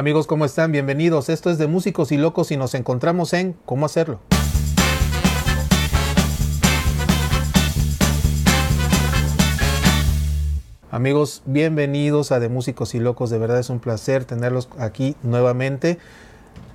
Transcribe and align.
Amigos, 0.00 0.26
¿cómo 0.26 0.46
están? 0.46 0.72
Bienvenidos. 0.72 1.28
Esto 1.28 1.50
es 1.50 1.58
de 1.58 1.66
Músicos 1.66 2.10
y 2.10 2.16
Locos 2.16 2.50
y 2.50 2.56
nos 2.56 2.72
encontramos 2.74 3.34
en 3.34 3.54
¿Cómo 3.66 3.84
hacerlo? 3.84 4.18
Amigos, 10.90 11.42
bienvenidos 11.44 12.32
a 12.32 12.40
De 12.40 12.48
Músicos 12.48 12.94
y 12.94 12.98
Locos. 12.98 13.28
De 13.28 13.36
verdad 13.36 13.58
es 13.58 13.68
un 13.68 13.78
placer 13.78 14.24
tenerlos 14.24 14.70
aquí 14.78 15.16
nuevamente. 15.22 15.98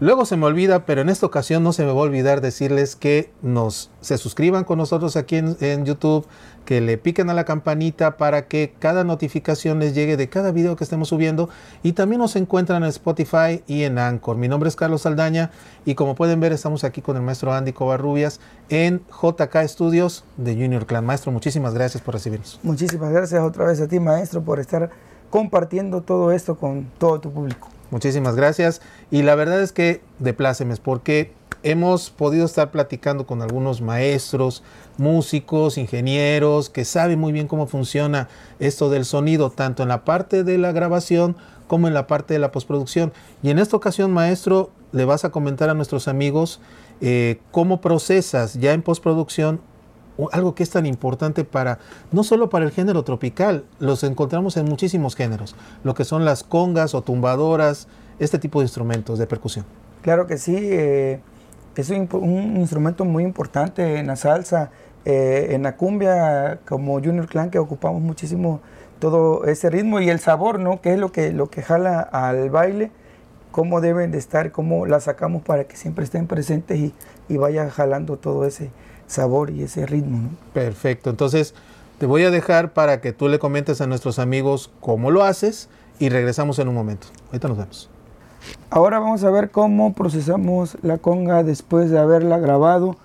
Luego 0.02 0.26
se 0.26 0.36
me 0.36 0.46
olvida, 0.46 0.86
pero 0.86 1.00
en 1.00 1.08
esta 1.08 1.26
ocasión 1.26 1.64
no 1.64 1.72
se 1.72 1.86
me 1.86 1.94
va 1.94 2.00
a 2.00 2.04
olvidar 2.04 2.42
decirles 2.42 2.98
que 2.98 3.32
nos 3.42 3.92
se 4.02 4.18
suscriban 4.18 4.66
con 4.66 4.78
nosotros 4.78 5.16
aquí 5.16 5.38
en, 5.38 5.86
YouTube, 5.86 6.28
que 6.66 6.82
le 6.82 6.98
piquen 6.98 7.30
a 7.30 7.34
la 7.34 7.46
campanita 7.46 8.18
para 8.18 8.50
que 8.50 8.76
cada 8.78 9.06
notificación 9.06 9.80
les 9.80 9.96
llegue 9.96 10.18
de 10.18 10.28
cada 10.28 10.52
video 10.52 10.76
que 10.76 10.84
estemos 10.84 11.08
subiendo 11.08 11.50
y 11.82 11.94
también 11.94 12.20
nos 12.20 12.36
encuentran 12.36 12.84
en 12.84 12.90
Spotify 12.90 13.64
y 13.68 13.84
en 13.84 13.98
Anchor. 13.98 14.36
Mi 14.36 14.50
nombre 14.50 14.68
es 14.68 14.76
Carlos 14.76 15.04
Saldaña 15.04 15.52
y 15.86 15.96
como 15.96 16.14
pueden 16.14 16.42
ver 16.42 16.52
estamos 16.52 16.84
aquí 16.84 17.02
con 17.02 17.16
el 17.16 17.22
maestro 17.22 17.54
Andy 17.54 17.72
Covarrubias 17.72 18.42
en 18.68 19.02
JK 19.10 19.56
Studios 19.66 20.26
de 20.36 20.56
Junior 20.56 20.86
Clan. 20.86 21.06
Maestro, 21.06 21.32
muchísimas 21.32 21.74
gracias 21.74 22.04
por 22.04 22.16
recibirnos. 22.16 22.60
Muchísimas 22.64 23.14
gracias 23.14 23.42
otra 23.42 23.66
vez 23.66 23.80
a 23.80 23.88
ti, 23.88 24.02
maestro, 24.02 24.44
por 24.44 24.60
estar 24.60 24.90
compartiendo 25.36 26.00
todo 26.00 26.32
esto 26.32 26.56
con 26.56 26.90
todo 26.98 27.20
tu 27.20 27.30
público. 27.30 27.68
Muchísimas 27.92 28.38
gracias. 28.38 28.82
Y 29.12 29.22
la 29.22 29.36
verdad 29.36 29.62
es 29.62 29.74
que 29.74 30.00
de 30.18 30.34
plácemes, 30.34 30.80
porque 30.80 31.34
hemos 31.62 32.10
podido 32.10 32.46
estar 32.46 32.72
platicando 32.72 33.28
con 33.28 33.42
algunos 33.42 33.82
maestros, 33.82 34.64
músicos, 34.98 35.78
ingenieros, 35.78 36.70
que 36.70 36.86
saben 36.86 37.20
muy 37.20 37.34
bien 37.34 37.50
cómo 37.50 37.68
funciona 37.68 38.30
esto 38.60 38.90
del 38.90 39.04
sonido, 39.04 39.50
tanto 39.50 39.84
en 39.84 39.90
la 39.90 40.06
parte 40.06 40.46
de 40.46 40.58
la 40.58 40.72
grabación 40.72 41.36
como 41.68 41.90
en 41.90 41.94
la 41.94 42.08
parte 42.08 42.34
de 42.34 42.40
la 42.40 42.54
postproducción. 42.54 43.12
Y 43.44 43.50
en 43.50 43.60
esta 43.60 43.76
ocasión, 43.76 44.14
maestro, 44.14 44.72
le 44.94 45.04
vas 45.04 45.26
a 45.26 45.32
comentar 45.32 45.70
a 45.70 45.74
nuestros 45.74 46.08
amigos 46.08 46.62
eh, 47.02 47.42
cómo 47.52 47.82
procesas 47.82 48.54
ya 48.54 48.72
en 48.72 48.82
postproducción 48.82 49.60
algo 50.32 50.56
que 50.56 50.64
es 50.64 50.70
tan 50.70 50.86
importante 50.86 51.44
para, 51.44 51.80
no 52.12 52.24
solo 52.24 52.50
para 52.50 52.66
el 52.66 52.72
género 52.72 53.04
tropical, 53.04 53.66
los 53.80 54.04
encontramos 54.04 54.58
en 54.58 54.66
muchísimos 54.66 55.16
géneros, 55.16 55.56
lo 55.84 55.94
que 55.94 56.06
son 56.06 56.26
las 56.26 56.44
congas 56.44 56.94
o 56.96 57.02
tumbadoras, 57.02 57.88
este 58.20 58.40
tipo 58.40 58.60
de 58.60 58.66
instrumentos 58.66 59.20
de 59.20 59.28
percusión. 59.28 59.66
Claro 60.02 60.28
que 60.28 60.38
sí, 60.38 60.56
eh, 60.58 61.20
es 61.76 61.90
un, 61.90 62.08
instrumento 62.58 63.06
muy 63.06 63.24
importante 63.24 63.98
en 63.98 64.08
la 64.08 64.16
salsa, 64.16 64.72
eh, 65.04 65.48
en 65.52 65.64
la 65.64 65.76
cumbia, 65.76 66.60
como 66.68 66.94
Junior 66.96 67.28
Clan, 67.28 67.50
que 67.50 67.60
ocupamos 67.60 68.02
muchísimo 68.02 68.62
todo 69.00 69.46
ese 69.46 69.70
ritmo 69.70 70.00
y 70.00 70.10
el 70.10 70.20
sabor, 70.20 70.60
¿no? 70.60 70.82
Que 70.82 70.94
es 70.94 71.00
lo 71.00 71.12
que, 71.12 71.32
lo 71.32 71.50
que 71.50 71.62
jala 71.62 72.00
al 72.00 72.50
baile, 72.50 72.92
cómo 73.52 73.82
deben 73.82 74.12
de 74.12 74.18
estar, 74.18 74.52
cómo 74.52 74.86
la 74.86 75.00
sacamos 75.00 75.44
para 75.44 75.66
que 75.66 75.76
siempre 75.76 76.06
estén 76.06 76.28
presentes 76.28 76.78
y, 76.78 76.94
y 77.28 77.38
vaya 77.38 77.70
jalando 77.70 78.18
todo 78.18 78.46
ese, 78.46 78.70
sabor 79.08 79.50
y 79.50 79.64
ese 79.64 79.86
ritmo. 79.86 80.30
Perfecto, 80.54 81.10
entonces 81.10 81.54
te 82.00 82.06
voy 82.06 82.24
a 82.24 82.32
dejar 82.32 82.74
para 82.74 83.02
que 83.02 83.14
tú 83.14 83.28
le 83.28 83.40
comentes 83.40 83.82
a 83.82 83.88
nuestros 83.88 84.20
amigos 84.20 84.72
cómo 84.82 85.12
lo 85.12 85.24
haces 85.24 85.70
y 86.00 86.10
regresamos 86.10 86.60
en 86.60 86.68
un 86.68 86.76
momento. 86.76 87.08
Ahorita 87.28 87.48
nos 87.48 87.58
vemos. 87.58 87.90
Ahora 88.70 89.00
vamos 89.00 89.24
a 89.24 89.32
ver 89.32 89.50
cómo 89.50 89.94
procesamos 89.94 90.78
la 90.82 90.98
conga 90.98 91.44
después 91.44 91.90
de 91.90 92.00
haberla 92.00 92.38
grabado 92.38 92.98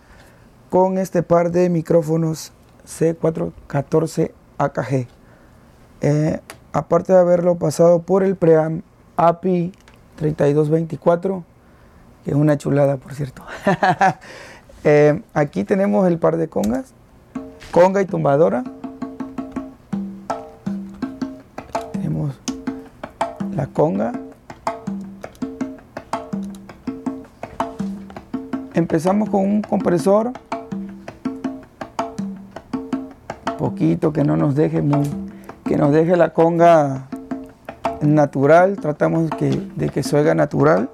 con 0.68 0.98
este 0.98 1.22
par 1.22 1.50
de 1.50 1.68
micrófonos 1.70 2.52
C414 2.86 4.32
AKG. 4.58 5.06
Eh, 6.02 6.40
aparte 6.72 7.12
de 7.12 7.18
haberlo 7.18 7.56
pasado 7.56 8.02
por 8.02 8.22
el 8.22 8.36
preamp 8.36 8.84
API 9.16 9.72
3224, 10.16 11.44
que 12.24 12.30
es 12.30 12.36
una 12.36 12.58
chulada 12.58 12.96
por 12.96 13.14
cierto. 13.14 13.42
Eh, 14.82 15.22
aquí 15.34 15.64
tenemos 15.64 16.08
el 16.08 16.18
par 16.18 16.38
de 16.38 16.48
congas, 16.48 16.94
conga 17.70 18.00
y 18.00 18.06
tumbadora. 18.06 18.64
Tenemos 21.92 22.40
la 23.54 23.66
conga. 23.66 24.12
Empezamos 28.72 29.28
con 29.28 29.42
un 29.42 29.62
compresor, 29.62 30.32
poquito 33.58 34.14
que 34.14 34.24
no 34.24 34.38
nos 34.38 34.54
deje 34.54 34.80
muy, 34.80 35.06
que 35.66 35.76
nos 35.76 35.92
deje 35.92 36.16
la 36.16 36.32
conga 36.32 37.08
natural, 38.00 38.78
tratamos 38.80 39.28
de 39.38 39.90
que 39.90 40.02
suega 40.02 40.34
natural. 40.34 40.88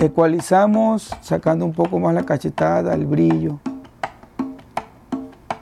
Ecualizamos 0.00 1.14
sacando 1.20 1.66
un 1.66 1.74
poco 1.74 1.98
más 1.98 2.14
la 2.14 2.22
cachetada, 2.22 2.94
el 2.94 3.04
brillo, 3.04 3.60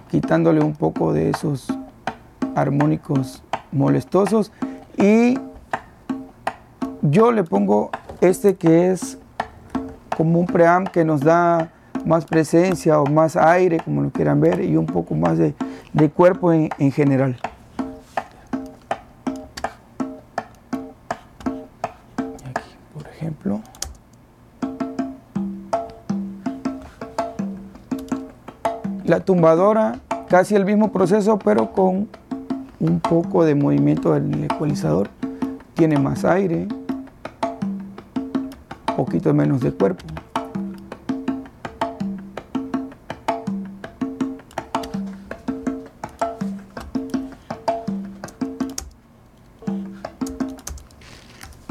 quitándole 0.09 0.61
un 0.61 0.75
poco 0.75 1.13
de 1.13 1.31
esos 1.31 1.67
armónicos 2.55 3.43
molestosos 3.73 4.53
y 4.97 5.41
yo 7.03 7.33
le 7.33 7.43
pongo 7.43 7.91
este 8.21 8.55
que 8.55 8.93
es 8.93 9.19
como 10.17 10.39
un 10.39 10.47
preamp 10.47 10.87
que 10.87 11.05
nos 11.05 11.21
da 11.21 11.73
más 12.05 12.25
presencia 12.25 13.01
o 13.01 13.07
más 13.07 13.35
aire, 13.35 13.81
como 13.81 14.03
lo 14.03 14.11
quieran 14.11 14.41
ver, 14.41 14.61
y 14.61 14.77
un 14.77 14.87
poco 14.87 15.17
más 15.17 15.37
de, 15.37 15.53
cuerpo 16.15 16.53
en 16.53 16.93
general. 16.93 17.41
La 29.09 29.21
tumbadora, 29.21 30.01
casi 30.29 30.55
el 30.55 30.67
mismo 30.67 30.93
proceso, 30.93 31.39
pero 31.39 31.73
con 31.73 32.09
un 32.79 33.01
poco 33.01 33.43
de 33.43 33.55
movimiento 33.55 34.13
del 34.13 34.45
ecualizador. 34.45 35.09
Tiene 35.73 35.99
más 35.99 36.27
aire, 36.27 36.69
poquito 38.99 39.33
menos 39.33 39.63
de 39.63 39.73
cuerpo. 39.73 40.05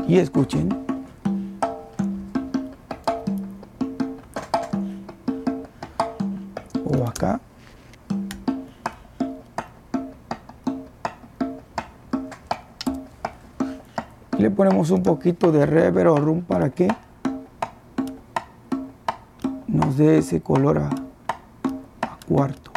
Y 0.07 0.17
escuchen. 0.17 0.97
Le 14.37 14.51
ponemos 14.51 14.91
un 14.91 15.01
poquito 15.01 15.51
de 15.51 15.65
reverb 15.65 16.11
o 16.11 16.17
rum 16.17 16.41
para 16.41 16.69
que 16.69 16.87
nos 19.67 19.97
dé 19.97 20.19
ese 20.19 20.41
color 20.41 20.77
a, 20.77 20.89
a 20.89 22.17
cuarto. 22.27 22.71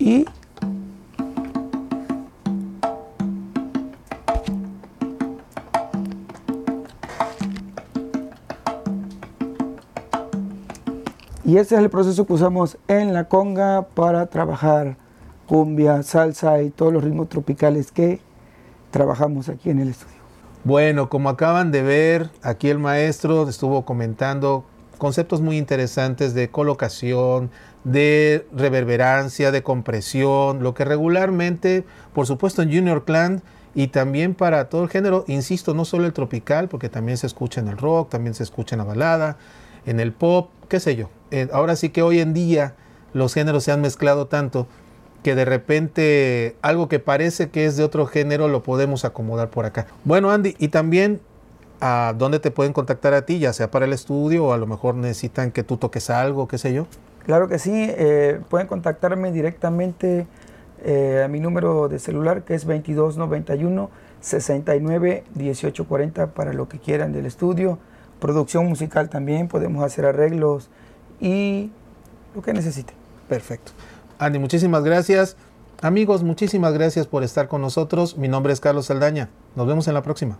Y 0.00 0.24
ese 11.44 11.74
es 11.74 11.80
el 11.80 11.90
proceso 11.90 12.26
que 12.26 12.32
usamos 12.32 12.78
en 12.88 13.12
la 13.14 13.24
conga 13.24 13.82
para 13.94 14.26
trabajar 14.26 14.96
cumbia, 15.46 16.02
salsa 16.02 16.62
y 16.62 16.70
todos 16.70 16.92
los 16.92 17.02
ritmos 17.04 17.28
tropicales 17.28 17.92
que 17.92 18.20
trabajamos 18.90 19.48
aquí 19.48 19.70
en 19.70 19.80
el 19.80 19.88
estudio. 19.88 20.16
Bueno, 20.64 21.08
como 21.08 21.28
acaban 21.28 21.72
de 21.72 21.82
ver, 21.82 22.30
aquí 22.42 22.70
el 22.70 22.78
maestro 22.78 23.48
estuvo 23.48 23.84
comentando 23.84 24.64
conceptos 24.98 25.40
muy 25.40 25.58
interesantes 25.58 26.34
de 26.34 26.48
colocación, 26.48 27.50
de 27.82 28.46
reverberancia, 28.54 29.50
de 29.50 29.64
compresión, 29.64 30.62
lo 30.62 30.74
que 30.74 30.84
regularmente, 30.84 31.84
por 32.14 32.28
supuesto 32.28 32.62
en 32.62 32.72
Junior 32.72 33.04
Clan 33.04 33.42
y 33.74 33.88
también 33.88 34.34
para 34.34 34.68
todo 34.68 34.84
el 34.84 34.88
género, 34.88 35.24
insisto, 35.26 35.74
no 35.74 35.84
solo 35.84 36.06
el 36.06 36.12
tropical, 36.12 36.68
porque 36.68 36.88
también 36.88 37.18
se 37.18 37.26
escucha 37.26 37.60
en 37.60 37.66
el 37.66 37.78
rock, 37.78 38.10
también 38.10 38.34
se 38.34 38.44
escucha 38.44 38.76
en 38.76 38.78
la 38.78 38.84
balada, 38.84 39.38
en 39.86 40.00
el 40.00 40.12
pop, 40.12 40.50
qué 40.68 40.80
sé 40.80 40.96
yo. 40.96 41.08
Eh, 41.30 41.48
ahora 41.52 41.76
sí 41.76 41.90
que 41.90 42.02
hoy 42.02 42.20
en 42.20 42.34
día 42.34 42.74
los 43.12 43.34
géneros 43.34 43.64
se 43.64 43.72
han 43.72 43.80
mezclado 43.80 44.26
tanto 44.26 44.66
que 45.22 45.34
de 45.34 45.44
repente 45.44 46.56
algo 46.62 46.88
que 46.88 46.98
parece 46.98 47.50
que 47.50 47.66
es 47.66 47.76
de 47.76 47.84
otro 47.84 48.06
género 48.06 48.48
lo 48.48 48.62
podemos 48.62 49.04
acomodar 49.04 49.50
por 49.50 49.64
acá. 49.64 49.86
Bueno, 50.04 50.30
Andy, 50.30 50.56
y 50.58 50.68
también 50.68 51.20
a 51.80 52.14
dónde 52.16 52.38
te 52.38 52.50
pueden 52.50 52.72
contactar 52.72 53.14
a 53.14 53.22
ti, 53.22 53.38
ya 53.38 53.52
sea 53.52 53.70
para 53.70 53.86
el 53.86 53.92
estudio 53.92 54.46
o 54.46 54.52
a 54.52 54.56
lo 54.56 54.66
mejor 54.66 54.94
necesitan 54.94 55.50
que 55.50 55.62
tú 55.62 55.76
toques 55.76 56.10
algo, 56.10 56.48
qué 56.48 56.58
sé 56.58 56.72
yo. 56.72 56.86
Claro 57.24 57.48
que 57.48 57.58
sí, 57.58 57.72
eh, 57.74 58.40
pueden 58.48 58.66
contactarme 58.66 59.30
directamente 59.30 60.26
eh, 60.84 61.22
a 61.24 61.28
mi 61.28 61.38
número 61.38 61.88
de 61.88 61.98
celular 61.98 62.42
que 62.42 62.54
es 62.54 62.66
2291 62.66 63.90
69 64.20 65.24
1840 65.34 66.26
para 66.34 66.52
lo 66.52 66.68
que 66.68 66.78
quieran 66.78 67.12
del 67.12 67.26
estudio. 67.26 67.78
Producción 68.22 68.68
musical 68.68 69.10
también, 69.10 69.48
podemos 69.48 69.82
hacer 69.82 70.06
arreglos 70.06 70.70
y 71.20 71.72
lo 72.36 72.40
que 72.42 72.52
necesiten. 72.52 72.94
Perfecto. 73.28 73.72
Andy, 74.20 74.38
muchísimas 74.38 74.84
gracias. 74.84 75.36
Amigos, 75.80 76.22
muchísimas 76.22 76.72
gracias 76.72 77.08
por 77.08 77.24
estar 77.24 77.48
con 77.48 77.60
nosotros. 77.62 78.16
Mi 78.16 78.28
nombre 78.28 78.52
es 78.52 78.60
Carlos 78.60 78.86
Saldaña. 78.86 79.28
Nos 79.56 79.66
vemos 79.66 79.88
en 79.88 79.94
la 79.94 80.02
próxima. 80.02 80.38